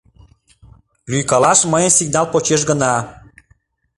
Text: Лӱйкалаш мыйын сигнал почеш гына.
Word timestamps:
Лӱйкалаш 1.11 1.59
мыйын 1.71 1.91
сигнал 1.97 2.25
почеш 2.33 2.61
гына. 2.69 2.93